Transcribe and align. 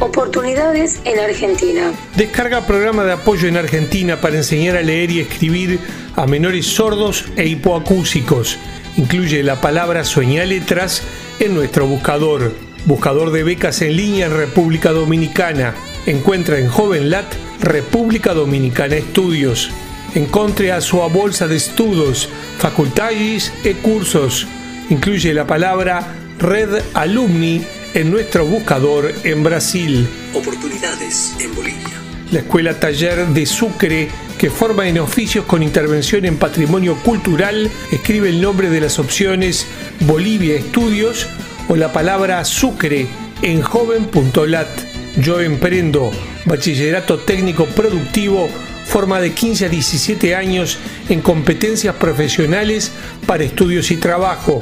Oportunidades 0.00 0.98
en 1.04 1.20
Argentina. 1.20 1.92
Descarga 2.16 2.66
programa 2.66 3.04
de 3.04 3.12
apoyo 3.12 3.48
en 3.48 3.58
Argentina 3.58 4.18
para 4.18 4.38
enseñar 4.38 4.78
a 4.78 4.82
leer 4.82 5.10
y 5.10 5.20
escribir 5.20 5.78
a 6.16 6.26
menores 6.26 6.64
sordos 6.64 7.26
e 7.36 7.46
hipoacúsicos. 7.46 8.56
Incluye 8.96 9.42
la 9.42 9.60
palabra 9.60 10.04
sueña 10.04 10.46
letras 10.46 11.02
en 11.38 11.54
nuestro 11.54 11.86
buscador. 11.86 12.54
Buscador 12.86 13.30
de 13.30 13.44
becas 13.44 13.82
en 13.82 13.94
línea 13.94 14.26
en 14.26 14.36
República 14.38 14.90
Dominicana. 14.90 15.74
Encuentra 16.06 16.58
en 16.58 16.70
JovenLat 16.70 17.26
República 17.60 18.32
Dominicana 18.32 18.96
Estudios. 18.96 19.70
Encontre 20.14 20.72
a 20.72 20.80
su 20.80 20.96
bolsa 20.96 21.46
de 21.46 21.56
estudios, 21.56 22.30
facultades 22.56 23.52
e 23.64 23.74
cursos. 23.74 24.46
Incluye 24.88 25.34
la 25.34 25.46
palabra 25.46 26.16
Red 26.38 26.82
Alumni 26.94 27.62
en 27.94 28.10
nuestro 28.10 28.46
buscador 28.46 29.12
en 29.24 29.42
Brasil. 29.42 30.08
Oportunidades 30.34 31.34
en 31.40 31.54
Bolivia. 31.54 31.88
La 32.30 32.40
Escuela 32.40 32.78
Taller 32.78 33.26
de 33.26 33.44
Sucre, 33.44 34.08
que 34.38 34.50
forma 34.50 34.88
en 34.88 34.98
oficios 35.00 35.44
con 35.46 35.62
intervención 35.62 36.24
en 36.24 36.36
patrimonio 36.36 36.96
cultural, 37.02 37.68
escribe 37.90 38.28
el 38.28 38.40
nombre 38.40 38.70
de 38.70 38.80
las 38.80 38.98
opciones 39.00 39.66
Bolivia 40.00 40.54
Estudios 40.54 41.26
o 41.68 41.74
la 41.74 41.92
palabra 41.92 42.44
Sucre 42.44 43.08
en 43.42 43.62
joven.lat. 43.62 44.68
Yo 45.16 45.40
emprendo 45.40 46.12
bachillerato 46.44 47.18
técnico 47.18 47.66
productivo, 47.66 48.48
forma 48.86 49.20
de 49.20 49.32
15 49.32 49.66
a 49.66 49.68
17 49.68 50.36
años 50.36 50.78
en 51.08 51.20
competencias 51.20 51.96
profesionales 51.96 52.92
para 53.26 53.42
estudios 53.42 53.90
y 53.90 53.96
trabajo. 53.96 54.60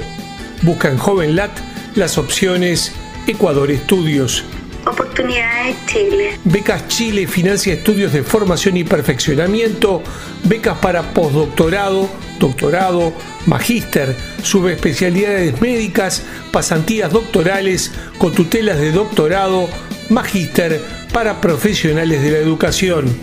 Busca 0.62 0.88
en 0.88 0.96
JovenLat 0.96 1.50
las 1.94 2.16
opciones 2.16 2.92
Ecuador 3.28 3.70
Estudios. 3.70 4.42
Oportunidades 4.86 5.76
Chile. 5.86 6.38
Becas 6.44 6.88
Chile 6.88 7.26
financia 7.26 7.74
estudios 7.74 8.14
de 8.14 8.22
formación 8.22 8.78
y 8.78 8.84
perfeccionamiento, 8.84 10.02
becas 10.44 10.78
para 10.78 11.12
postdoctorado, 11.12 12.08
doctorado, 12.40 13.12
magíster, 13.44 14.16
subespecialidades 14.42 15.60
médicas, 15.60 16.22
pasantías 16.52 17.12
doctorales, 17.12 17.92
con 18.16 18.32
tutelas 18.32 18.78
de 18.78 18.92
doctorado, 18.92 19.68
magíster 20.08 20.80
para 21.12 21.42
profesionales 21.42 22.22
de 22.22 22.30
la 22.30 22.38
educación. 22.38 23.14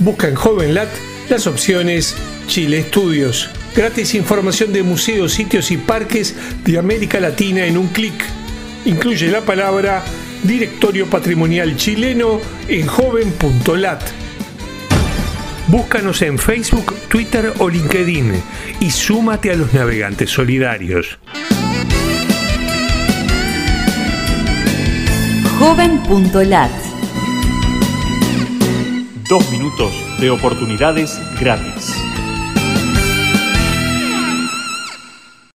Busca 0.00 0.26
en 0.26 0.34
JovenLat 0.34 0.90
las 1.30 1.46
opciones 1.46 2.16
Chile 2.48 2.78
Estudios. 2.78 3.48
Gratis 3.76 4.16
información 4.16 4.72
de 4.72 4.82
museos, 4.82 5.32
sitios 5.32 5.70
y 5.70 5.76
parques 5.76 6.34
de 6.64 6.78
América 6.78 7.20
Latina 7.20 7.64
en 7.64 7.78
un 7.78 7.86
clic 7.86 8.24
incluye 8.84 9.28
la 9.30 9.40
palabra 9.40 10.02
Directorio 10.42 11.06
Patrimonial 11.06 11.76
Chileno 11.76 12.40
en 12.68 12.86
joven.lat. 12.86 14.02
Búscanos 15.68 16.20
en 16.22 16.38
Facebook, 16.38 16.94
Twitter 17.08 17.52
o 17.58 17.68
LinkedIn 17.68 18.32
y 18.80 18.90
súmate 18.90 19.52
a 19.52 19.56
los 19.56 19.72
navegantes 19.72 20.30
solidarios. 20.30 21.18
Joven.lat 25.58 26.70
Dos 29.28 29.50
minutos 29.50 29.92
de 30.20 30.30
oportunidades 30.30 31.18
gratis. 31.38 32.01